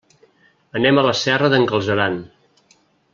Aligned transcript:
Anem 0.79 1.01
a 1.01 1.03
la 1.09 1.13
Serra 1.21 1.51
d'en 1.55 1.69
Galceran. 1.73 2.17